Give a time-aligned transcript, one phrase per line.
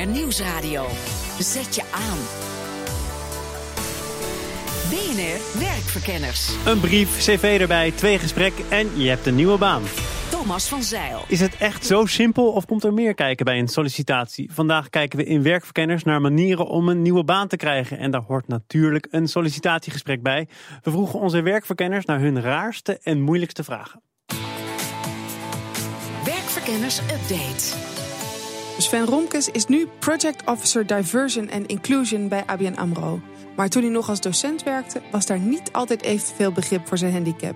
[0.00, 0.86] BNR Nieuwsradio.
[1.38, 2.18] Zet je aan.
[4.90, 6.54] BNR Werkverkenners.
[6.66, 9.82] Een brief, cv erbij, twee gesprekken en je hebt een nieuwe baan.
[10.30, 11.24] Thomas van Zeil.
[11.28, 14.52] Is het echt zo simpel of komt er meer kijken bij een sollicitatie?
[14.52, 17.98] Vandaag kijken we in Werkverkenners naar manieren om een nieuwe baan te krijgen.
[17.98, 20.48] En daar hoort natuurlijk een sollicitatiegesprek bij.
[20.82, 24.02] We vroegen onze werkverkenners naar hun raarste en moeilijkste vragen.
[26.24, 27.99] Werkverkenners Update.
[28.80, 33.20] Sven Romkes is nu Project Officer Diversion and Inclusion bij ABN AMRO.
[33.56, 37.12] Maar toen hij nog als docent werkte, was daar niet altijd evenveel begrip voor zijn
[37.12, 37.54] handicap.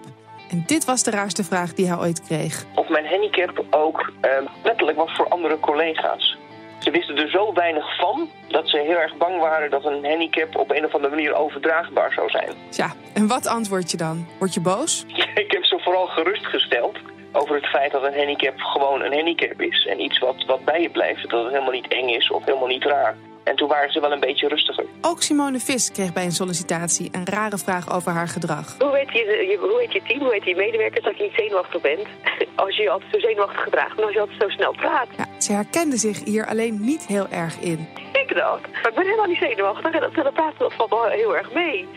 [0.50, 2.64] En dit was de raarste vraag die hij ooit kreeg.
[2.74, 4.30] Of mijn handicap ook uh,
[4.62, 6.36] letterlijk was voor andere collega's.
[6.78, 10.56] Ze wisten er zo weinig van dat ze heel erg bang waren dat een handicap
[10.56, 12.50] op een of andere manier overdraagbaar zou zijn.
[12.70, 14.27] Ja, en wat antwoord je dan?
[14.38, 15.04] Word je boos?
[15.44, 16.96] Ik heb ze vooral gerustgesteld
[17.34, 19.86] over het feit dat een handicap gewoon een handicap is.
[19.86, 21.30] En iets wat, wat bij je blijft.
[21.30, 23.16] Dat het helemaal niet eng is of helemaal niet raar.
[23.44, 24.84] En toen waren ze wel een beetje rustiger.
[25.00, 28.76] Ook Simone Vis kreeg bij een sollicitatie een rare vraag over haar gedrag.
[28.78, 31.34] Hoe weet je, je, hoe weet je team, hoe weet je medewerkers dat je niet
[31.36, 32.06] zenuwachtig bent?
[32.54, 35.08] Als je je altijd zo zenuwachtig gedraagt en als je altijd zo snel praat.
[35.16, 37.88] Ja, ze herkende zich hier alleen niet heel erg in.
[38.12, 38.60] Ik dat.
[38.60, 41.52] Maar ik ben helemaal niet zenuwachtig en dat, dat praten dat valt wel heel erg
[41.52, 41.88] mee.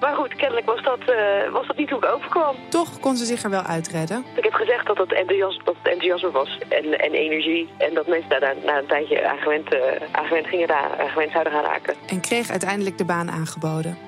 [0.00, 2.56] Maar goed, kennelijk was dat, uh, was dat niet hoe ik overkwam.
[2.68, 4.24] Toch kon ze zich er wel uitredden.
[4.34, 7.68] Ik heb gezegd dat het enthousiasme, dat het enthousiasme was en, en energie.
[7.78, 9.80] En dat mensen daar na een tijdje aangewend, uh,
[10.12, 11.94] aangewend, gingen ra aangewend zouden gaan raken.
[12.06, 13.98] En kreeg uiteindelijk de baan aangeboden.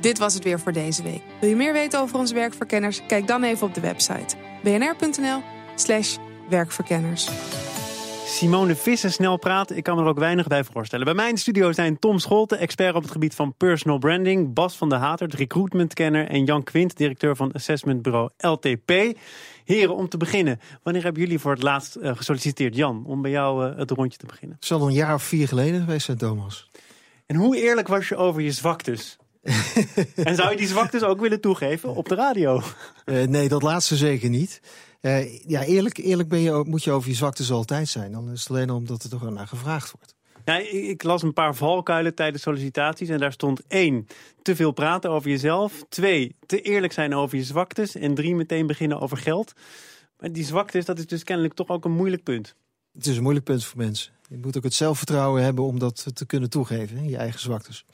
[0.00, 1.22] Dit was het weer voor deze week.
[1.40, 3.06] Wil je meer weten over onze werkverkenners?
[3.06, 5.42] Kijk dan even op de website bnr.nl
[6.48, 7.28] werkverkenners.
[8.30, 11.04] Simone Vissen snel praten, ik kan er ook weinig bij voorstellen.
[11.04, 14.54] Bij mij in de studio zijn Tom Scholte, expert op het gebied van personal branding,
[14.54, 18.92] Bas van der Hatert, recruitmentkenner en Jan Quint, directeur van assessmentbureau LTP.
[19.64, 23.30] Heren, om te beginnen, wanneer hebben jullie voor het laatst uh, gesolliciteerd, Jan, om bij
[23.30, 24.56] jou uh, het rondje te beginnen?
[24.56, 26.70] Het zal een jaar of vier geleden geweest zijn, Thomas.
[27.26, 29.16] En hoe eerlijk was je over je zwaktes?
[30.14, 32.62] en zou je die zwaktes ook willen toegeven op de radio?
[33.04, 34.60] Uh, nee, dat laatste zeker niet.
[35.00, 38.12] Uh, ja, eerlijk, eerlijk ben je, moet je over je zwaktes altijd zijn.
[38.12, 40.14] Dan is het alleen omdat er toch naar gevraagd wordt.
[40.44, 44.06] Ja, ik las een paar valkuilen tijdens sollicitaties en daar stond één,
[44.42, 45.84] te veel praten over jezelf.
[45.88, 47.94] Twee, te eerlijk zijn over je zwaktes.
[47.94, 49.52] En drie, meteen beginnen over geld.
[50.18, 52.54] Maar die zwaktes, dat is dus kennelijk toch ook een moeilijk punt.
[52.92, 54.12] Het is een moeilijk punt voor mensen.
[54.28, 57.84] Je moet ook het zelfvertrouwen hebben om dat te kunnen toegeven, je eigen zwaktes.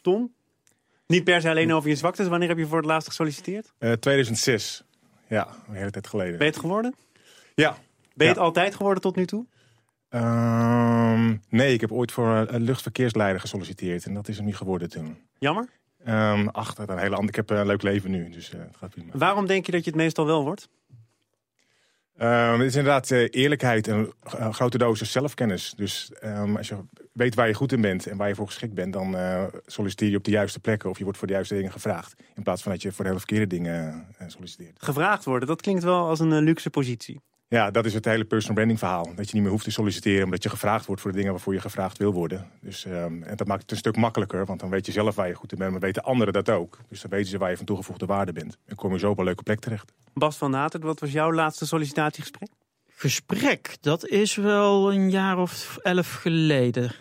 [0.00, 0.32] Tom?
[1.06, 2.28] Niet per se alleen over je zwaktes.
[2.28, 3.72] Wanneer heb je voor het laatst gesolliciteerd?
[3.78, 4.84] Uh, 2006.
[5.28, 6.38] Ja, een hele tijd geleden.
[6.38, 6.94] Ben je het geworden?
[7.54, 7.76] Ja.
[8.14, 9.46] Ben je het altijd geworden tot nu toe?
[10.10, 14.04] Um, nee, ik heb ooit voor een luchtverkeersleider gesolliciteerd.
[14.04, 15.18] En dat is hem niet geworden toen.
[15.38, 15.68] Jammer?
[16.06, 17.28] Um, ach, dat een hele andere.
[17.28, 19.12] Ik heb een leuk leven nu, dus uh, het gaat prima.
[19.12, 20.68] Waarom denk je dat je het meestal wel wordt?
[22.20, 25.72] Um, het is inderdaad uh, eerlijkheid en een grote dosis zelfkennis.
[25.76, 26.76] Dus um, als je
[27.12, 28.92] weet waar je goed in bent en waar je voor geschikt bent...
[28.92, 31.72] dan uh, solliciteer je op de juiste plekken of je wordt voor de juiste dingen
[31.72, 32.14] gevraagd.
[32.34, 34.82] In plaats van dat je voor de hele verkeerde dingen solliciteert.
[34.82, 37.20] Gevraagd worden, dat klinkt wel als een luxe positie.
[37.50, 39.14] Ja, dat is het hele personal branding verhaal.
[39.14, 41.54] Dat je niet meer hoeft te solliciteren omdat je gevraagd wordt voor de dingen waarvoor
[41.54, 42.50] je gevraagd wil worden.
[42.60, 45.28] Dus, um, en dat maakt het een stuk makkelijker, want dan weet je zelf waar
[45.28, 46.78] je goed in bent, maar weten anderen dat ook.
[46.88, 48.58] Dus dan weten ze waar je van toegevoegde waarde bent.
[48.66, 49.92] En kom je zo op een leuke plek terecht.
[50.14, 52.50] Bas van Natert, wat was jouw laatste sollicitatiegesprek?
[52.88, 56.94] Gesprek, dat is wel een jaar of elf geleden.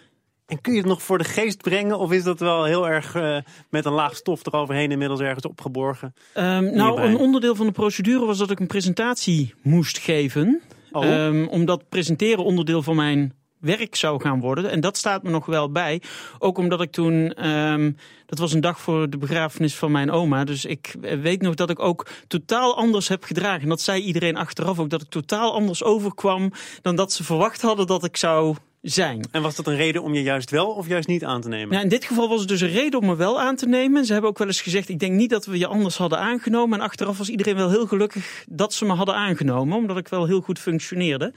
[0.47, 1.99] En kun je het nog voor de geest brengen?
[1.99, 3.37] Of is dat wel heel erg uh,
[3.69, 6.13] met een laag stof eroverheen inmiddels ergens opgeborgen?
[6.35, 10.61] Um, nou, een onderdeel van de procedure was dat ik een presentatie moest geven.
[10.91, 11.05] Oh.
[11.05, 14.69] Um, omdat presenteren onderdeel van mijn werk zou gaan worden.
[14.69, 16.01] En dat staat me nog wel bij.
[16.39, 17.47] Ook omdat ik toen...
[17.47, 20.43] Um, dat was een dag voor de begrafenis van mijn oma.
[20.43, 23.61] Dus ik weet nog dat ik ook totaal anders heb gedragen.
[23.61, 24.89] En dat zei iedereen achteraf ook.
[24.89, 28.55] Dat ik totaal anders overkwam dan dat ze verwacht hadden dat ik zou
[28.89, 29.27] zijn.
[29.31, 31.69] En was dat een reden om je juist wel of juist niet aan te nemen?
[31.69, 34.05] Nou, in dit geval was het dus een reden om me wel aan te nemen.
[34.05, 36.79] Ze hebben ook wel eens gezegd, ik denk niet dat we je anders hadden aangenomen.
[36.79, 39.77] En achteraf was iedereen wel heel gelukkig dat ze me hadden aangenomen.
[39.77, 41.33] Omdat ik wel heel goed functioneerde.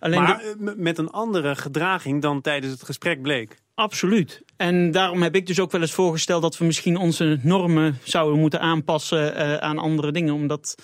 [0.00, 0.74] Alleen maar de...
[0.76, 3.56] met een andere gedraging dan tijdens het gesprek bleek.
[3.74, 4.42] Absoluut.
[4.56, 8.38] En daarom heb ik dus ook wel eens voorgesteld dat we misschien onze normen zouden
[8.38, 10.34] moeten aanpassen uh, aan andere dingen.
[10.34, 10.74] Omdat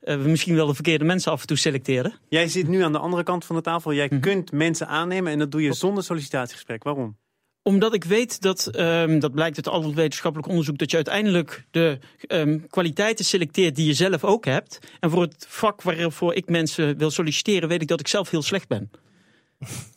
[0.00, 2.14] we misschien wel de verkeerde mensen af en toe selecteren.
[2.28, 3.92] Jij zit nu aan de andere kant van de tafel.
[3.92, 4.20] Jij mm-hmm.
[4.20, 6.82] kunt mensen aannemen en dat doe je zonder sollicitatiegesprek.
[6.82, 7.16] Waarom?
[7.62, 11.66] Omdat ik weet dat, um, dat blijkt uit al het wetenschappelijk onderzoek, dat je uiteindelijk
[11.70, 11.98] de
[12.28, 14.78] um, kwaliteiten selecteert die je zelf ook hebt.
[15.00, 18.42] En voor het vak waarvoor ik mensen wil solliciteren, weet ik dat ik zelf heel
[18.42, 18.90] slecht ben.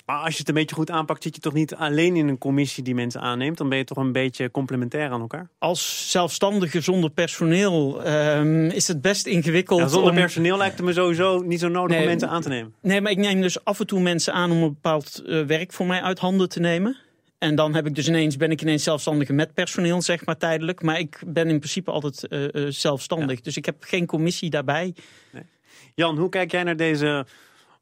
[0.06, 2.38] Maar als je het een beetje goed aanpakt, zit je toch niet alleen in een
[2.38, 3.58] commissie die mensen aanneemt.
[3.58, 5.50] Dan ben je toch een beetje complementair aan elkaar.
[5.58, 9.80] Als zelfstandige zonder personeel ehm, is het best ingewikkeld.
[9.80, 12.42] Ja, zonder om- personeel lijkt het me sowieso niet zo nodig Nee, om mensen aan
[12.42, 12.74] te nemen.
[12.82, 15.74] Nee, maar ik neem dus af en toe mensen aan om een bepaald eh, werk
[15.74, 16.98] voor mij uit handen te nemen.
[17.38, 20.82] En dan heb ik dus ineens, ben ik ineens zelfstandige met personeel, zeg maar tijdelijk.
[20.82, 23.42] Maar ik ben in principe altijd eh, eh, zelfstandig.
[23.42, 24.94] Dus ik heb geen commissie daarbij.
[25.96, 27.26] Jan, hoe kijk jij naar deze,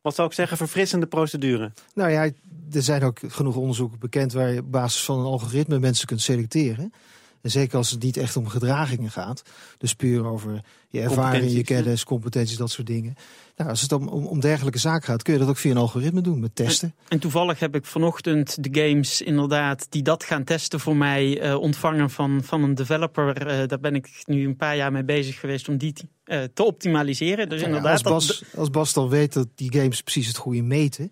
[0.02, 1.72] wat zou ik zeggen, verfrissende procedure?
[1.94, 2.24] Nou ja,
[2.72, 6.22] er zijn ook genoeg onderzoeken bekend waar je op basis van een algoritme mensen kunt
[6.22, 6.94] selecteren.
[7.42, 9.42] En zeker als het niet echt om gedragingen gaat.
[9.78, 13.16] Dus puur over je ervaring, je kennis, competenties, dat soort dingen.
[13.56, 15.78] Nou, als het om, om, om dergelijke zaken gaat, kun je dat ook via een
[15.78, 16.96] algoritme doen met testen.
[17.08, 21.56] En toevallig heb ik vanochtend de games inderdaad die dat gaan testen voor mij eh,
[21.56, 23.48] ontvangen van, van een developer.
[23.48, 25.94] Eh, daar ben ik nu een paar jaar mee bezig geweest om die
[26.24, 27.50] eh, te optimaliseren.
[27.50, 30.28] Dus Nou ja, inderdaad, als, dat- Bas, als Bas dan weet dat die games precies
[30.28, 31.12] het goede meten,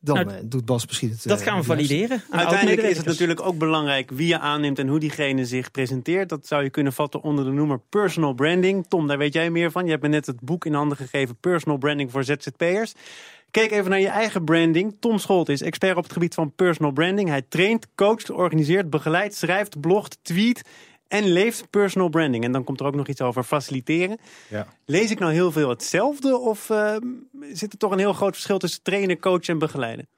[0.00, 1.22] dan Nou, eh, doet Bas misschien het.
[1.22, 2.22] dat eh, gaan we valideren.
[2.30, 6.28] Uiteindelijk is het natuurlijk ook belangrijk wie je aanneemt en hoe diegene zich presenteert.
[6.28, 8.86] Dat zou je kunnen vatten onder de noemer personal branding.
[8.88, 9.84] Tom, daar weet jij meer van.
[9.84, 12.94] Je hebt me net het boek in handen gegeven, Personal Branding voor ZZP'ers.
[13.50, 14.96] Kijk even naar je eigen branding.
[15.00, 17.28] Tom Scholt is expert op het gebied van personal branding.
[17.28, 20.62] Hij traint, coacht, organiseert, begeleidt, schrijft, blogt, tweet
[21.08, 22.44] en leeft personal branding.
[22.44, 24.18] En dan komt er ook nog iets over faciliteren.
[24.48, 24.66] Ja.
[24.84, 26.96] Lees ik nou heel veel hetzelfde of eh,
[27.52, 30.08] zit er toch een heel groot verschil tussen trainen, coachen en begeleiden?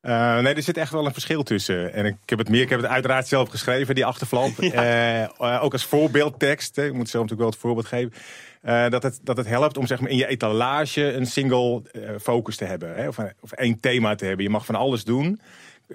[0.00, 1.92] Eh, nee, er zit echt wel een verschil tussen.
[1.92, 4.50] En ik heb het meer, ik heb het uiteraard zelf geschreven, die achterflap.
[4.60, 5.24] Eh,
[5.64, 6.76] ook als voorbeeldtekst.
[6.76, 6.84] Hè.
[6.86, 8.12] Ik moet zelf natuurlijk wel het voorbeeld geven.
[8.90, 11.82] Dat, het, dat het helpt om zeg maar, in je etalage een single
[12.20, 12.94] focus te hebben.
[12.94, 13.08] Hè.
[13.08, 14.44] Of, een- of één thema te hebben.
[14.44, 15.40] Je mag van alles doen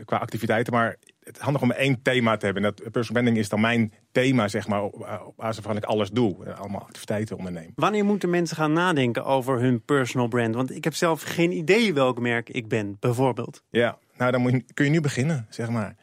[0.06, 0.74] qua activiteiten.
[0.74, 0.95] Maar
[1.31, 2.63] het is handig om één thema te hebben.
[2.63, 4.93] En dat personal branding is dan mijn thema, zeg maar, op,
[5.25, 6.45] op basis waarvan ik alles doe.
[6.45, 7.71] Eh, allemaal activiteiten onderneem.
[7.75, 10.55] Wanneer moeten mensen gaan nadenken over hun personal brand?
[10.55, 13.63] Want ik heb zelf geen idee welk merk ik ben, bijvoorbeeld.
[13.69, 15.95] Ja, nou dan moet je, kun je nu beginnen, zeg maar.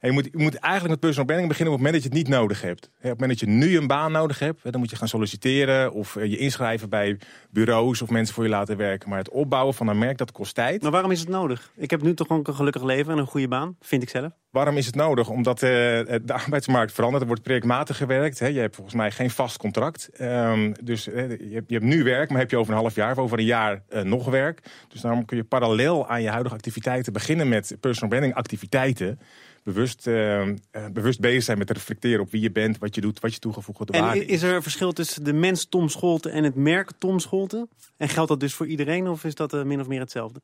[0.00, 2.18] En je, moet, je moet eigenlijk met personal branding beginnen op het moment dat je
[2.18, 2.86] het niet nodig hebt.
[2.86, 5.92] Op het moment dat je nu een baan nodig hebt, dan moet je gaan solliciteren
[5.92, 7.18] of eh, je inschrijven bij
[7.50, 9.08] bureaus of mensen voor je laten werken.
[9.08, 10.82] Maar het opbouwen van een merk, dat kost tijd.
[10.82, 11.72] Maar waarom is het nodig?
[11.76, 14.32] Ik heb nu toch ook een gelukkig leven en een goede baan, vind ik zelf.
[14.50, 15.28] Waarom is het nodig?
[15.28, 17.22] Omdat eh, de arbeidsmarkt verandert.
[17.22, 18.38] Er wordt projectmatig gewerkt.
[18.38, 18.46] Hè.
[18.46, 20.08] Je hebt volgens mij geen vast contract.
[20.12, 23.10] Ehm, dus je, hebt, je hebt nu werk, maar heb je over een half jaar
[23.10, 24.62] of over een jaar eh, nog werk.
[24.88, 29.18] Dus daarom kun je parallel aan je huidige activiteiten beginnen met personal branding activiteiten.
[29.62, 30.54] Bewust, eh, eh,
[30.92, 33.38] bewust bezig zijn met te reflecteren op wie je bent, wat je doet, wat je
[33.40, 36.54] toegevoegde En waarde i- is er een verschil tussen de mens Tom Scholte en het
[36.54, 37.68] merk Tom Scholte?
[37.96, 40.40] En geldt dat dus voor iedereen of is dat eh, min of meer hetzelfde?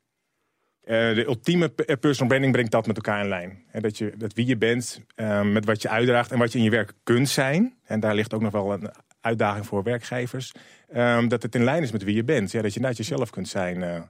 [0.85, 1.69] De ultieme
[1.99, 3.63] personal branding brengt dat met elkaar in lijn.
[3.81, 5.01] Dat, je, dat wie je bent,
[5.43, 7.77] met wat je uitdraagt en wat je in je werk kunt zijn.
[7.83, 8.89] En daar ligt ook nog wel een
[9.21, 10.51] uitdaging voor werkgevers.
[10.89, 12.51] Ehm, dat het in lijn is met wie je bent.
[12.51, 14.09] Ja, dat je net jezelf kunt zijn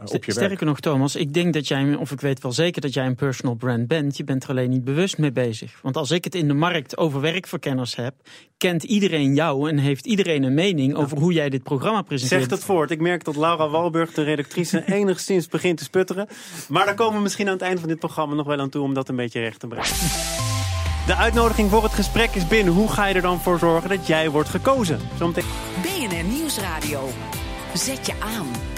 [0.00, 0.46] op je werk.
[0.46, 3.14] Sterker nog, Thomas, ik denk dat jij, of ik weet wel zeker dat jij een
[3.14, 4.16] personal brand bent.
[4.16, 5.78] Je bent er alleen niet bewust mee bezig.
[5.82, 8.14] Want als ik het in de markt over werkverkenners heb,
[8.56, 12.40] kent iedereen jou en heeft iedereen een mening over hoe jij dit programma presenteert.
[12.40, 12.90] Zegt het voort.
[12.90, 16.28] Ik merk dat Laura Walburg, de redactrice, enigszins begint te sputteren.
[16.68, 18.82] Maar daar komen we misschien aan het eind van dit programma nog wel aan toe
[18.82, 19.88] om dat een beetje recht te brengen.
[21.06, 22.74] De uitnodiging voor het gesprek is binnen.
[22.74, 25.00] Hoe ga je er dan voor zorgen dat jij wordt gekozen?
[25.18, 25.44] Zometeen.
[25.82, 27.08] BNR Nieuwsradio.
[27.74, 28.77] Zet je aan.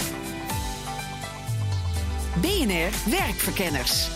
[2.40, 4.08] BNR Werkverkenners.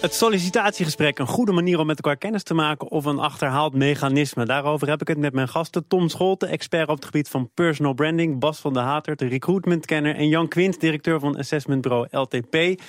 [0.00, 4.44] Het sollicitatiegesprek, een goede manier om met elkaar kennis te maken of een achterhaald mechanisme.
[4.44, 7.92] Daarover heb ik het met mijn gasten Tom Scholte, expert op het gebied van personal
[7.92, 12.80] branding, Bas van der Hatert, de recruitmentkenner en Jan Quint, directeur van assessmentbureau LTP.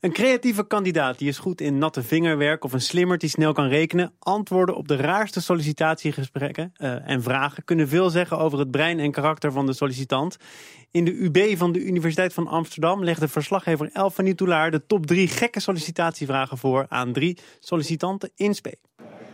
[0.00, 3.68] Een creatieve kandidaat die is goed in natte vingerwerk of een slimmer die snel kan
[3.68, 4.12] rekenen.
[4.18, 9.12] Antwoorden op de raarste sollicitatiegesprekken eh, en vragen kunnen veel zeggen over het brein en
[9.12, 10.36] karakter van de sollicitant.
[10.90, 15.28] In de UB van de Universiteit van Amsterdam legde verslaggever Elfanie Toulaar de top drie
[15.28, 18.76] gekke sollicitatievragen voor aan drie sollicitanten in spe.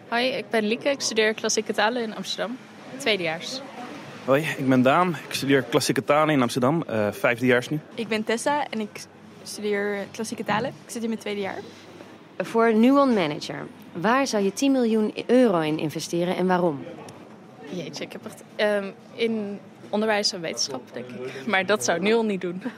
[0.08, 0.88] Hoi, ik ben Lieke.
[0.88, 2.56] Ik studeer klassieke talen in Amsterdam.
[2.96, 3.60] Tweedejaars.
[4.24, 5.16] Hoi, ik ben Daan.
[5.28, 7.80] Ik studeer klassieke talen in Amsterdam, eh vijfdejaars nu.
[7.94, 9.00] Ik ben Tessa en ik
[9.46, 10.68] studeer klassieke talen.
[10.68, 11.58] Ik zit in mijn tweede jaar.
[12.38, 16.84] Voor Nuon Manager, waar zou je 10 miljoen euro in investeren en waarom?
[17.68, 21.46] Jeetje, ik heb echt ehm, in onderwijs en wetenschap, denk ik.
[21.46, 22.62] Maar dat zou Nuon niet doen.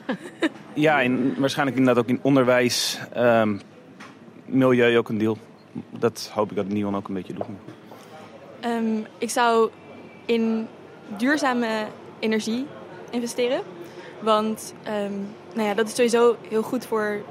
[0.73, 3.57] Ja, en waarschijnlijk inderdaad ook in onderwijs, ehm,
[4.45, 5.39] milieu ook een deel.
[5.91, 7.47] Dat hoop ik dat Nion ook een beetje doet.
[8.61, 9.71] Ehm, ik zou
[10.27, 10.67] in
[11.17, 11.87] duurzame
[12.19, 12.67] energie
[13.11, 13.61] investeren.
[14.21, 15.13] Want ehm,
[15.59, 17.23] nou ja, dat is sowieso heel goed voor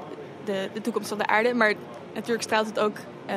[0.44, 1.54] de, de toekomst van de aarde.
[1.54, 1.74] Maar
[2.14, 3.36] natuurlijk straalt het ook eh,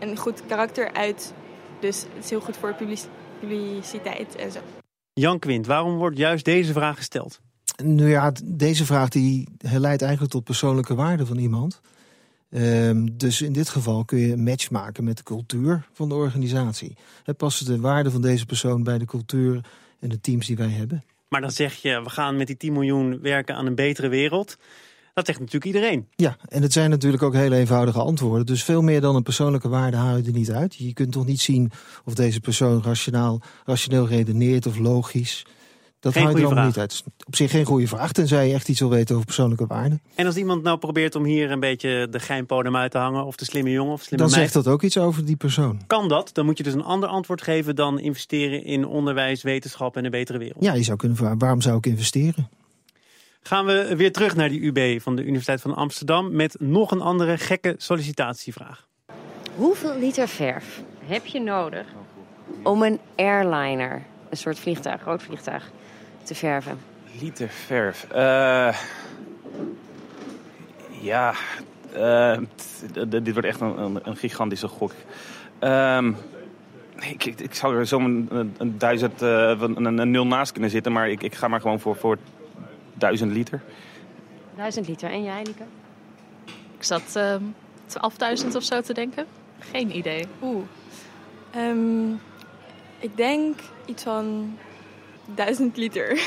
[0.00, 1.32] een goed karakter uit.
[1.80, 3.08] Dus het is heel goed voor public-
[3.40, 4.58] publiciteit en zo.
[5.12, 7.40] Jan Quint, waarom wordt juist deze vraag gesteld?
[7.82, 11.80] Nu ja, deze vraag die leidt eigenlijk tot persoonlijke waarde van iemand.
[12.50, 16.14] Ehm, dus in dit geval kun je een match maken met de cultuur van de
[16.14, 16.96] organisatie.
[17.24, 19.64] Het past de waarde van deze persoon bij de cultuur
[20.00, 21.04] en de teams die wij hebben.
[21.32, 24.56] Maar dan zeg je, we gaan met die 10 miljoen werken aan een betere wereld.
[25.14, 26.08] Dat zegt natuurlijk iedereen.
[26.16, 28.46] Ja, en het zijn natuurlijk ook heel eenvoudige antwoorden.
[28.46, 30.74] Dus veel meer dan een persoonlijke waarde haal je er niet uit.
[30.74, 31.70] Je kunt toch niet zien
[32.04, 35.46] of deze persoon rationaal, rationeel redeneert of logisch.
[36.02, 36.84] Dat Geen je er goede allemaal vraag.
[36.84, 37.04] niet uit.
[37.26, 40.02] Op zich geen goede vraag, tenzij je echt iets wil weten over persoonlijke waarden.
[40.14, 43.24] En als iemand nou probeert om hier een beetje de geinpodem uit te hangen...
[43.24, 44.50] of de slimme jongen of de slimme Dan meid...
[44.50, 45.80] zegt dat ook iets over die persoon.
[45.86, 46.30] Kan dat?
[46.32, 50.10] Dan moet je dus een ander antwoord geven dan investeren in onderwijs, wetenschap en een
[50.10, 50.64] betere wereld.
[50.64, 52.48] Ja, je zou kunnen vragen, waarom zou ik investeren?
[53.42, 56.36] Gaan we weer terug naar die UB van de Universiteit van Amsterdam...
[56.36, 58.86] met nog een andere gekke sollicitatievraag.
[59.54, 61.86] Hoeveel liter verf heb je nodig
[62.62, 65.70] om een airliner, een soort vliegtuig, groot vliegtuig,
[66.22, 66.78] te verven?
[67.20, 68.04] Liter verf.
[68.10, 68.76] Eh,
[71.00, 71.34] ja,
[71.92, 72.38] eh,
[72.92, 74.92] d- dit wordt echt een, een, een gigantische gok.
[75.58, 76.12] Ehm,
[77.00, 79.28] ik, ik, ik zou er zo een, een, een duizend, eh,
[79.60, 82.18] een, een, een nul naast kunnen zitten, maar ik, ik ga maar gewoon voor, voor
[82.94, 83.62] duizend liter.
[84.56, 85.10] Duizend liter.
[85.10, 85.62] En jij, Lieke?
[86.76, 87.42] Ik zat ehm
[88.42, 89.26] 12.000 of zo te denken.
[89.58, 90.26] Geen idee.
[90.42, 90.64] Oeh.
[91.50, 92.10] Ehm,
[92.98, 94.56] ik denk iets van
[95.34, 96.20] 1000 liter.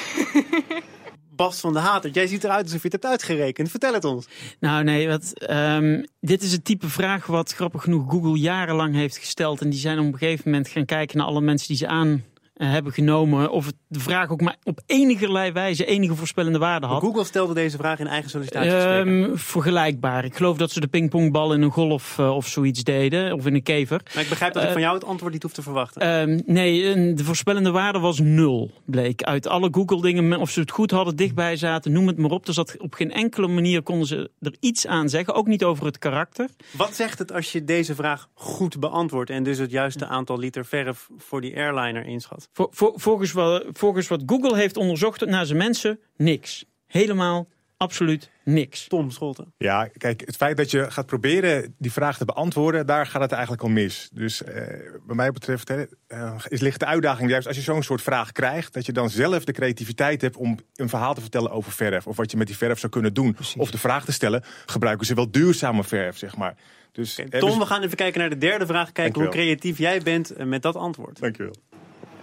[1.35, 3.69] Bas van de Hater, jij ziet eruit alsof je het hebt uitgerekend.
[3.69, 4.27] Vertel het ons.
[4.59, 9.17] Nou nee, wat, ehm, dit is het type vraag wat grappig genoeg Google jarenlang heeft
[9.17, 9.61] gesteld.
[9.61, 12.23] En die zijn op een gegeven moment gaan kijken naar alle mensen die ze aan
[12.57, 13.51] hebben genomen.
[13.51, 17.01] Of het, de vraag ook maar op enigerlei wijze enige voorspellende waarde had.
[17.01, 19.23] Google stelde deze vraag in eigen sollicitatiegesprekken.
[19.23, 20.25] Ehm, vergelijkbaar.
[20.25, 23.33] Ik geloof dat ze de pingpongbal in een golf eh, of zoiets deden.
[23.33, 24.01] Of in een kever.
[24.13, 26.01] maar ik begrijp dat ik eh, van jou het antwoord niet hoef te verwachten.
[26.01, 29.23] Ehm, nee, de voorspellende waarde was nul, bleek.
[29.23, 32.45] Uit alle Google-dingen, of ze het goed hadden, dichtbij zaten, noem het maar op.
[32.45, 35.33] Dus dat op geen enkele manier konden ze er iets aan zeggen.
[35.33, 36.49] Ook niet over het karakter.
[36.71, 39.29] Wat zegt het als je deze vraag goed beantwoordt...
[39.29, 42.44] en dus het juiste aantal liter verf voor die airliner inschat?
[42.51, 46.65] Vol- vol- volgens, wat, volgens wat Google heeft onderzocht naar zijn mensen, niks.
[46.87, 47.47] Helemaal,
[47.77, 48.87] absoluut niks.
[48.87, 49.53] Tom Scholten.
[49.57, 53.31] Ja, kijk, het feit dat je gaat proberen die vraag te beantwoorden, daar gaat het
[53.31, 54.09] eigenlijk al mis.
[54.13, 54.63] Dus eh,
[55.05, 58.31] wat mij betreft hè, eh, is, ligt de uitdaging juist als je zo'n soort vraag
[58.31, 62.07] krijgt, dat je dan zelf de creativiteit hebt om een verhaal te vertellen over verf.
[62.07, 63.37] Of wat je met die verf zou kunnen doen.
[63.57, 66.55] Of de vraag te stellen, gebruiken ze wel duurzame verf, zeg maar.
[66.91, 68.91] Dus, Tom, dus- we gaan even kijken naar de derde vraag.
[68.91, 71.19] Kijken hoe creatief jij bent eh, met dat antwoord.
[71.19, 71.55] Dankjewel.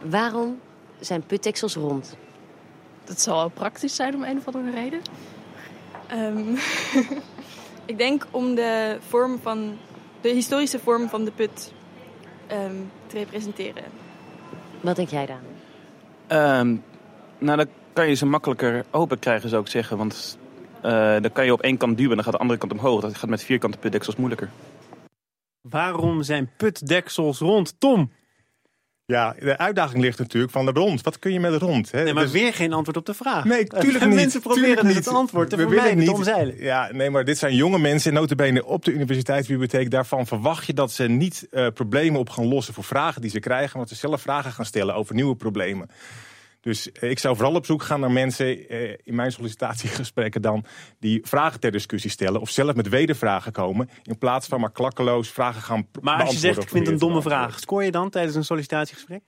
[0.04, 0.61] Waarom
[1.00, 2.16] zijn putdeksels rond?
[3.04, 5.00] Dat zal wel praktisch zijn om een of andere reden.
[6.06, 6.56] Ehm,
[7.92, 9.78] ik denk om de vorm van
[10.21, 11.73] de historische vorm van de put
[12.47, 13.85] ehm, te representeren.
[14.80, 15.42] Wat denk jij, Daan?
[16.26, 16.76] Ehm,
[17.38, 19.97] nou, dan kan je ze makkelijker open krijgen, zou ik zeggen.
[19.97, 20.38] Want
[20.82, 23.00] eh, dan kan je op één kant duwen en dan gaat de andere kant omhoog.
[23.00, 24.50] Dat gaat met vierkante putdeksels moeilijker.
[25.61, 27.75] Waarom zijn putdeksels rond?
[27.80, 28.11] Tom!
[29.06, 31.00] Ja, de uitdaging ligt natuurlijk van de rond.
[31.02, 31.90] Wat kun je met rond?
[31.90, 32.02] Hè?
[32.04, 33.44] Nee, maar Dus- weer geen antwoord op de vraag.
[33.44, 34.14] Nee, tuurlijk niet.
[34.14, 34.94] Mensen proberen niet.
[34.97, 36.56] het antwoord te We willen vermijden, te niet- omzeilen.
[36.62, 39.90] Ja, nee, maar dit zijn jonge mensen, notabene op de universiteitsbibliotheek.
[39.90, 43.40] Daarvan verwacht je dat ze niet eh, problemen op gaan lossen voor vragen die ze
[43.40, 45.88] krijgen, maar dat ze zelf vragen gaan stellen over nieuwe problemen.
[46.62, 50.64] Dus eh, ik zou vooral op zoek gaan naar mensen eh, in mijn sollicitatiegesprekken dan
[50.99, 55.28] die vragen ter discussie stellen of zelf met wedervragen komen in plaats van maar klakkeloos
[55.28, 58.35] vragen gaan Maar als je zegt, ik vind een domme vraag, scoor je dan tijdens
[58.37, 59.23] een sollicitatiegesprek?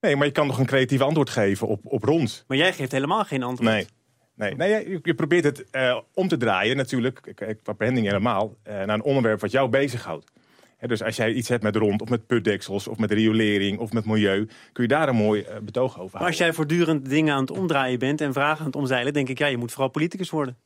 [0.00, 2.44] Nee, maar je kan nog een creatief antwoord geven op, op rond.
[2.46, 3.70] Maar jij geeft helemaal geen antwoord.
[3.70, 3.86] Nee.
[4.34, 8.88] Nee, nee je, je probeert het eh, om te draaien natuurlijk, qua branding helemaal, naar
[8.88, 10.32] een onderwerp wat jou bezighoudt.
[10.80, 14.04] Dus als jij iets hebt met rond, of met putdeksels, of met riolering, of met
[14.04, 16.28] milieu, kun je daar een mooi eh, betoog over Maar houden.
[16.28, 19.38] als jij voortdurend dingen aan het omdraaien bent en vragen aan het omzeilen, denk ik,
[19.38, 20.56] ja, je moet vooral politicus worden.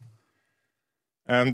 [1.27, 1.53] Ehm,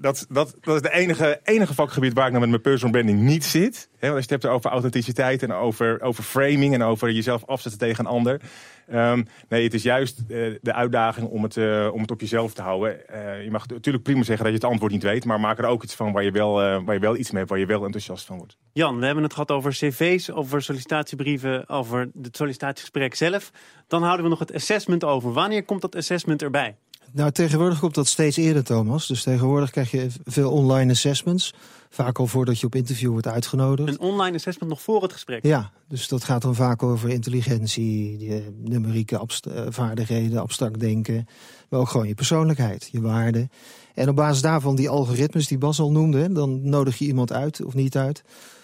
[0.00, 3.44] dat, dat, is de enige, enige vakgebied waar ik nou met mijn personal branding niet
[3.44, 3.88] zit.
[4.00, 7.80] Want als je het hebt over authenticiteit en over, over framing en over jezelf afzetten
[7.80, 8.40] tegen een ander.
[8.86, 12.54] Ehm, nee, het is juist eh, de uitdaging om het, eh, om het op jezelf
[12.54, 13.08] te houden.
[13.08, 15.64] Eh, je mag natuurlijk prima zeggen dat je het antwoord niet weet, maar maak er
[15.64, 16.52] ook iets van waar je wel,
[16.84, 18.56] waar je wel iets mee waar je wel enthousiast van wordt.
[18.72, 23.50] Jan, we hebben het gehad over cv's, over sollicitatiebrieven, over het sollicitatiegesprek zelf.
[23.86, 25.32] Dan houden we nog het assessment over.
[25.32, 26.76] Wanneer komt dat assessment erbij?
[27.12, 29.06] Nou, tegenwoordig komt dat steeds eerder, Thomas.
[29.06, 31.54] Dus tegenwoordig krijg je veel online assessments.
[31.90, 33.88] Vaak al voordat je op interview wordt uitgenodigd.
[33.88, 35.42] Een online assessment nog voor het gesprek.
[35.44, 41.26] Ja, dus dat gaat dan vaak over intelligentie, numerieke abst- eh, vaardigheden, abstract denken.
[41.68, 43.50] Maar ook gewoon je persoonlijkheid, je waarden.
[43.94, 47.64] En op basis daarvan die algoritmes die Bas al noemde, dan nodig je iemand uit
[47.64, 48.22] of niet uit.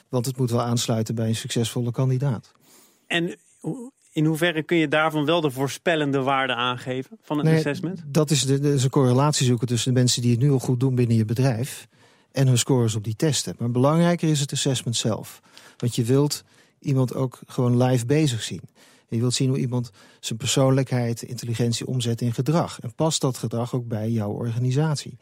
[0.09, 2.53] Want het moet wel aansluiten bij een succesvolle kandidaat.
[3.07, 7.57] En hoe- in hoeverre kun je daarvan wel de voorspellende waarde aangeven van het Nee,
[7.57, 8.03] assessment?
[8.07, 10.59] Dat is, de, de, is een correlatie zoeken tussen de mensen die het nu al
[10.59, 11.89] goed doen binnen je bedrijf
[12.33, 13.55] en hun scores op die testen.
[13.59, 15.41] Maar belangrijker is het assessment zelf.
[15.77, 16.45] Want je wilt
[16.81, 18.61] iemand ook gewoon live bezig zien.
[19.09, 19.91] En je wilt zien hoe iemand
[20.21, 22.81] zijn persoonlijkheid, intelligentie omzet in gedrag.
[22.81, 25.19] En past dat gedrag ook bij jouw organisatie?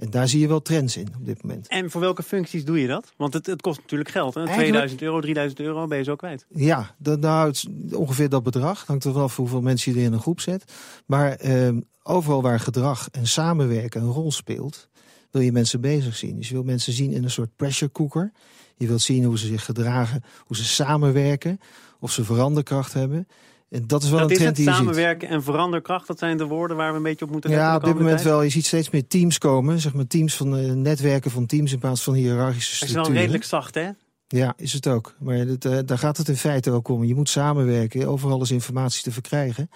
[0.00, 1.68] En daar zie je wel trends in op dit moment.
[1.68, 3.12] En voor welke functies doe je dat?
[3.16, 4.34] Want het, het kost natuurlijk geld.
[4.34, 4.40] Hè?
[4.40, 6.46] Eigenlijk- 2000 euro, 3000 euro ben je zo kwijt.
[6.48, 7.54] Ja, dat, nou,
[7.92, 8.86] ongeveer dat bedrag.
[8.86, 10.72] Hangt er vanaf hoeveel mensen je er in een groep zet.
[11.06, 14.88] Maar ehm, overal waar gedrag en samenwerken een rol speelt,
[15.30, 16.36] wil je mensen bezig zien.
[16.36, 18.32] Dus je wil mensen zien in een soort pressure cooker.
[18.76, 21.60] Je wilt zien hoe ze zich gedragen, hoe ze samenwerken,
[21.98, 23.26] of ze veranderkracht hebben.
[23.70, 24.86] En dat is wel dat een is trend het die je ziet.
[24.86, 26.06] samenwerken en veranderkracht.
[26.06, 27.68] Dat zijn de woorden waar we een beetje op moeten letten.
[27.68, 28.28] Ja, op dit moment tijd.
[28.28, 28.42] wel.
[28.42, 31.78] Je ziet steeds meer teams komen, zeg maar teams van eh, netwerken van teams in
[31.78, 33.12] plaats van hiërarchische Dat is structuren.
[33.12, 33.88] wel redelijk zacht, hè?
[34.26, 35.14] Ja, is het ook.
[35.18, 37.04] Maar het, eh, daar gaat het in feite ook om.
[37.04, 39.70] Je moet samenwerken, overal is informatie te verkrijgen.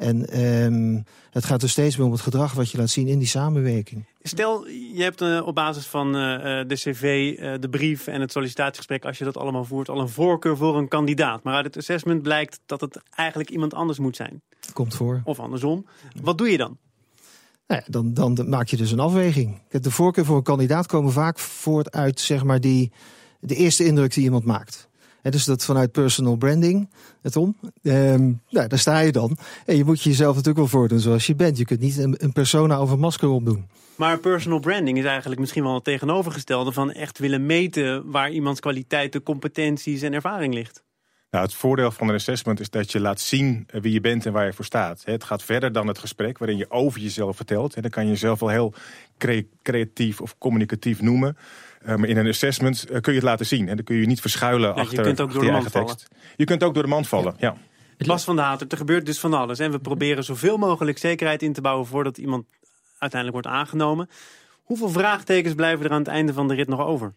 [0.00, 3.18] En ehm, het gaat dus steeds meer om het gedrag wat je laat zien in
[3.18, 4.04] die samenwerking.
[4.22, 8.32] Stel, je hebt eh, op basis van eh, eh, de cv, de brief en het
[8.32, 11.42] sollicitatiegesprek, als je dat allemaal voert, al een voorkeur voor een kandidaat.
[11.42, 14.42] Maar uit het assessment blijkt dat het eigenlijk iemand anders moet zijn.
[14.72, 15.20] Komt voor.
[15.24, 15.86] Of andersom.
[16.22, 16.78] Wat doe je dan?
[17.66, 19.60] Nou ja, dan, dan maak je dus een afweging.
[19.68, 22.92] De voorkeur voor een kandidaat komen vaak voort uit zeg maar, die,
[23.40, 24.88] de eerste indruk die iemand maakt.
[25.22, 26.90] Hè, dus dat vanuit personal branding,
[27.22, 27.56] het om.
[27.82, 29.36] Ehm, nou, daar sta je dan.
[29.66, 31.58] En je moet jezelf natuurlijk wel voordoen zoals je bent.
[31.58, 33.68] Je kunt niet een, een persona of een masker opdoen.
[33.96, 38.60] Maar personal branding is eigenlijk misschien wel het tegenovergestelde van echt willen meten waar iemands
[38.60, 40.82] kwaliteiten, competenties en ervaring ligt.
[41.30, 44.26] Nou, het voordeel van een assessment is dat je laat zien eh, wie je bent
[44.26, 45.02] en waar je voor staat.
[45.04, 47.74] Hè, Het gaat verder dan het gesprek waarin je over jezelf vertelt.
[47.74, 48.74] Hè, Dan kan je jezelf wel heel
[49.18, 51.36] cre- creatief of communicatief noemen.
[51.82, 53.68] Eh, maar in een assessment eh, kun je het laten zien.
[53.68, 55.70] En dan kun je je niet verschuilen je achter, kunt ook door je de eigen
[55.80, 56.08] mand tekst.
[56.36, 57.56] Je kunt ook door de mand vallen, ja.
[58.06, 59.58] Bas van de Hater, er gebeurt dus van alles.
[59.58, 62.44] En we proberen zoveel mogelijk zekerheid in te bouwen voordat iemand
[62.98, 64.08] uiteindelijk wordt aangenomen.
[64.62, 67.14] Hoeveel vraagtekens blijven er aan het einde van de rit nog over?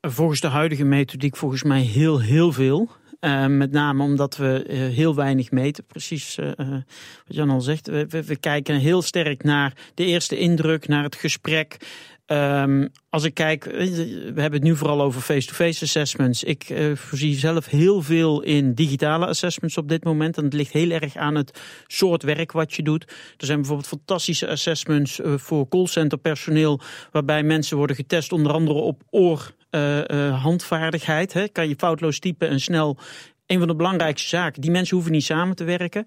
[0.00, 2.90] Volgens de huidige methodiek volgens mij heel, heel veel.
[3.20, 5.84] Eh, met name omdat we eh, heel weinig meten.
[5.84, 7.86] Precies eh, wat Jan al zegt.
[7.86, 11.76] We, we, kijken heel sterk naar de eerste indruk, naar het gesprek.
[12.26, 16.44] Ehm, als ik kijk, we hebben het nu vooral over face-to-face assessments.
[16.44, 20.36] Ik voorzie zelf heel veel in digitale assessments op dit moment.
[20.36, 23.04] En het ligt heel erg aan het soort werk wat je doet.
[23.36, 26.80] Er zijn bijvoorbeeld fantastische assessments voor callcenterpersoneel.
[27.10, 29.52] Waarbij mensen worden getest onder andere op oor
[30.32, 31.32] handvaardigheid.
[31.32, 31.48] Hè?
[31.48, 32.96] Kan je foutloos typen en snel.
[33.46, 34.60] Een van de belangrijkste zaken.
[34.60, 36.04] Die mensen hoeven niet samen te werken.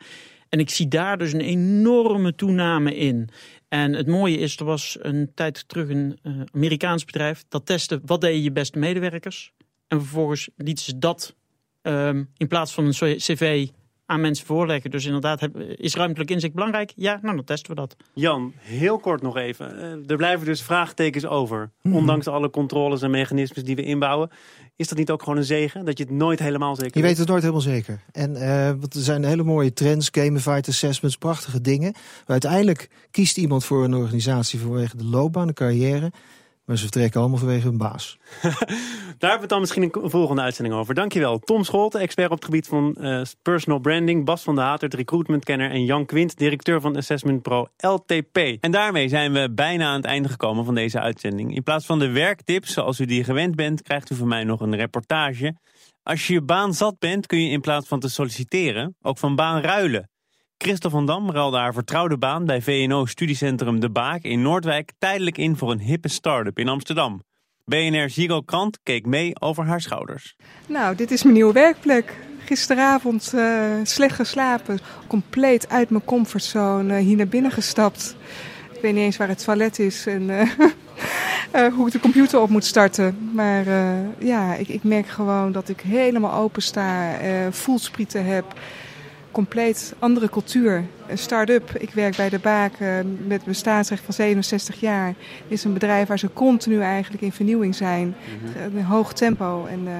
[0.49, 3.29] En ik zie daar dus een enorme toename in.
[3.69, 8.01] En het mooie is, er was een tijd terug een eh, Amerikaans bedrijf dat testte
[8.05, 9.51] wat deden je beste medewerkers.
[9.87, 11.35] En vervolgens lieten ze dat
[11.81, 13.67] ehm, in plaats van een cv
[14.13, 14.91] aan mensen voorleggen.
[14.91, 16.93] Dus inderdaad, heb- is ruimtelijk inzicht belangrijk?
[16.95, 17.95] Ja, nou dan testen we dat.
[18.13, 19.79] Jan, heel kort nog even.
[19.81, 21.71] Eh, er blijven dus vraagtekens over.
[21.83, 24.29] Ondanks alle controles en mechanismes die we inbouwen.
[24.75, 25.85] Is dat niet ook gewoon een zegen?
[25.85, 27.99] Dat je het nooit helemaal zeker Je weet het nooit helemaal zeker.
[28.11, 31.91] En eh, want er zijn hele mooie trends, gamified assessments, prachtige dingen.
[31.91, 36.11] Maar uiteindelijk kiest iemand voor een organisatie vanwege de loopbaan, de carrière.
[36.65, 38.17] Maar ze vertrekken allemaal vanwege hun baas.
[39.17, 40.93] Daar hebben we het dan misschien een volgende uitzending over.
[40.93, 41.39] Dankjewel.
[41.39, 44.25] Tom Scholte, expert op het gebied van eh, personal branding.
[44.25, 45.71] Bas van der Hatert, recruitmentkenner.
[45.71, 48.37] En Jan Quint, directeur van Assessment Pro LTP.
[48.59, 51.55] En daarmee zijn we bijna aan het einde gekomen van deze uitzending.
[51.55, 54.61] In plaats van de werktips zoals u die gewend bent, krijgt u van mij nog
[54.61, 55.55] een reportage.
[56.03, 59.35] Als je je baan zat bent, kun je in plaats van te solliciteren ook van
[59.35, 60.09] baan ruilen.
[60.63, 65.37] Christel van Dam ruilde haar vertrouwde baan bij VNO Studiecentrum De Baak in Noordwijk tijdelijk
[65.37, 67.21] in voor een hippe start-up in Amsterdam.
[67.65, 70.35] BNR Giro Krant keek mee over haar schouders.
[70.65, 72.17] Nou, dit is mijn nieuwe werkplek.
[72.45, 78.15] Gisteravond eh, slecht geslapen, compleet uit mijn comfortzone eh, hier naar binnen gestapt.
[78.73, 82.49] Ik weet niet eens waar het toilet is en eh, hoe ik de computer op
[82.49, 83.31] moet starten.
[83.33, 83.65] Maar
[84.17, 87.17] ja, ik, ik merk gewoon dat ik helemaal open sta,
[87.51, 88.45] voelsprieten heb.
[89.33, 90.83] Compleet andere cultuur.
[91.07, 91.71] Een start-up.
[91.77, 95.07] Ik werk bij de Baak eh, met bestaansrecht van 67 jaar.
[95.07, 95.15] Het
[95.47, 98.15] is een bedrijf waar ze continu eigenlijk in vernieuwing zijn.
[98.75, 99.65] Een hoog tempo.
[99.65, 99.93] En eh,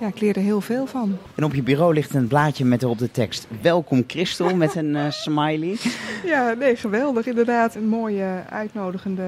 [0.00, 1.18] ja, ik leer er heel veel van.
[1.34, 4.96] En op je bureau ligt een blaadje met erop de tekst: Welkom Christel met een
[4.96, 5.76] eh, smiley.
[6.24, 7.26] Ja, nee, geweldig.
[7.26, 9.22] Inderdaad, een mooie uitnodigende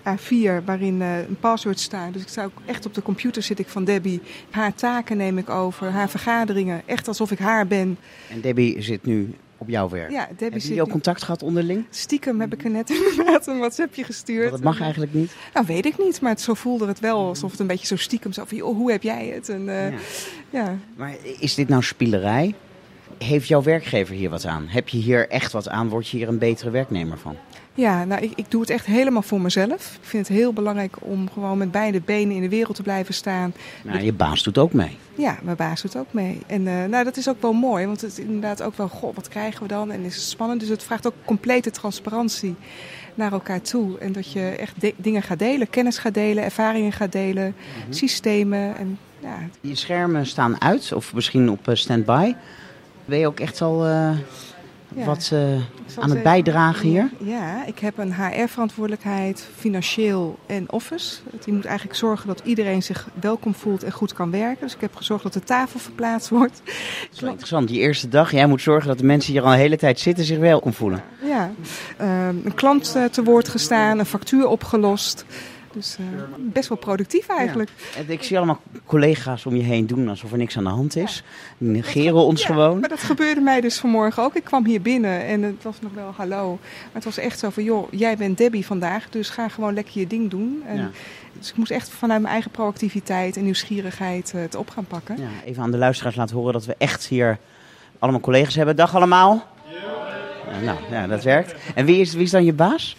[0.00, 2.12] A4 waarin eh, een paswoord staat.
[2.12, 4.20] Dus ik sta ook echt op de computer zit ik van Debbie.
[4.50, 6.82] Haar taken neem ik over, haar vergaderingen.
[6.86, 7.98] Echt alsof ik haar ben.
[8.30, 10.10] En Debbie zit nu op jouw werk.
[10.10, 11.84] Ja, Debbie Hebben zit jullie ook nu- contact gehad onderling?
[11.90, 14.50] Stiekem heb ik er net inderdaad een WhatsAppje gestuurd.
[14.50, 15.32] Dat mag eigenlijk niet.
[15.54, 17.96] Nou, weet ik niet, maar het, zo voelde het wel alsof het een beetje zo
[17.96, 19.48] stiekem zo van, joh, hoe heb jij het?
[19.48, 19.98] En, eh,
[20.50, 20.76] ja.
[20.96, 22.54] Maar is dit nou spielerij?
[23.18, 24.66] Heeft jouw werkgever hier wat aan?
[24.68, 25.88] Heb je hier echt wat aan?
[25.88, 27.36] Word je hier een betere werknemer van?
[27.74, 29.98] Ja, nou, ik, ik doe het echt helemaal voor mezelf.
[30.00, 33.14] Ik vind het heel belangrijk om gewoon met beide benen in de wereld te blijven
[33.14, 33.54] staan.
[33.84, 34.96] Nou, je baas doet ook mee.
[35.14, 36.40] Ja, mijn baas doet ook mee.
[36.46, 39.14] En uh, nou, dat is ook wel mooi, want het is inderdaad ook wel, goh,
[39.14, 39.90] wat krijgen we dan?
[39.90, 40.60] En is het spannend?
[40.60, 42.54] Dus het vraagt ook complete transparantie
[43.14, 43.98] naar elkaar toe.
[43.98, 47.92] En dat je echt dingen gaat delen, kennis gaat delen, ervaringen gaat delen, -hmm.
[47.92, 48.76] systemen.
[48.76, 49.38] En, ja.
[49.60, 52.34] Je schermen staan uit, of misschien op uh, standby.
[53.04, 54.10] Ben je ook echt al uh,
[54.96, 55.04] ja.
[55.04, 55.40] wat uh,
[55.98, 57.10] aan het bijdragen hier?
[57.18, 61.16] Ja, ik heb een HR-verantwoordelijkheid, financieel en office.
[61.44, 64.60] Die moet eigenlijk zorgen dat iedereen zich welkom voelt en goed kan werken.
[64.60, 66.60] Dus ik heb gezorgd dat de tafel verplaatst wordt.
[66.64, 67.68] Dat is wel interessant.
[67.68, 70.24] Die eerste dag, jij moet zorgen dat de mensen hier al een hele tijd zitten
[70.24, 71.02] zich welkom voelen.
[71.22, 71.50] Ja,
[72.00, 75.24] uh, een klant uh, te woord gestaan, een factuur opgelost.
[75.72, 76.06] Dus uh,
[76.38, 77.70] best wel productief eigenlijk.
[77.94, 78.12] Ja.
[78.12, 81.22] Ik zie allemaal collega's om je heen doen alsof er niks aan de hand is.
[81.58, 82.80] Die negeren ons ja, gewoon.
[82.80, 84.34] Maar dat gebeurde mij dus vanmorgen ook.
[84.34, 86.58] Ik kwam hier binnen en het was nog wel hallo.
[86.60, 89.98] Maar het was echt zo van, joh, jij bent Debbie vandaag, dus ga gewoon lekker
[90.00, 90.62] je ding doen.
[90.66, 90.90] En ja.
[91.38, 95.16] Dus ik moest echt vanuit mijn eigen proactiviteit en nieuwsgierigheid uh, het op gaan pakken.
[95.18, 97.38] Ja, even aan de luisteraars laten horen dat we echt hier
[97.98, 98.76] allemaal collega's hebben.
[98.76, 99.48] Dag allemaal.
[100.50, 101.54] Ja, nou, ja, dat werkt.
[101.74, 102.96] En wie is, wie is dan je baas?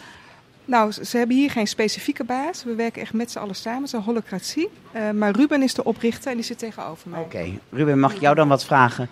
[0.65, 2.63] Nou, ze hebben hier geen specifieke baas.
[2.63, 3.79] We werken echt met z'n allen samen.
[3.79, 4.69] Het is een holocratie.
[4.95, 7.19] Uh, maar Ruben is de oprichter en die zit tegenover mij.
[7.19, 7.59] Oké, okay.
[7.69, 9.09] Ruben, mag ik jou dan wat vragen?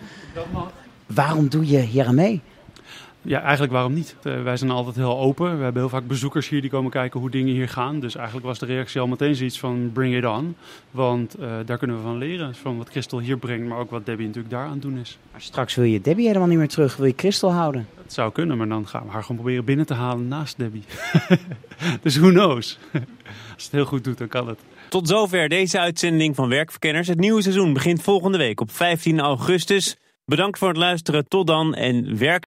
[1.06, 2.42] Waarom doe je hier aan mee?
[3.22, 4.16] Ja, eigenlijk waarom niet?
[4.22, 5.56] Uh, wij zijn altijd heel open.
[5.56, 8.00] We hebben heel vaak bezoekers hier die komen kijken hoe dingen hier gaan.
[8.00, 10.56] Dus eigenlijk was de reactie al meteen zoiets van bring it on.
[10.90, 12.54] Want uh, daar kunnen we van leren.
[12.54, 15.18] Van wat Christel hier brengt, maar ook wat Debbie natuurlijk daar aan het doen is.
[15.32, 16.96] Maar straks wil je Debbie helemaal niet meer terug.
[16.96, 17.86] Wil je Christel houden?
[18.02, 20.84] Dat zou kunnen, maar dan gaan we haar gewoon proberen binnen te halen naast Debbie.
[22.02, 22.78] dus who knows?
[23.54, 24.58] Als het heel goed doet, dan kan het.
[24.88, 27.08] Tot zover deze uitzending van Werkverkenners.
[27.08, 29.96] Het nieuwe seizoen begint volgende week op 15 augustus.
[30.30, 31.28] Bedankt voor het luisteren.
[31.28, 32.38] Tot dan en werk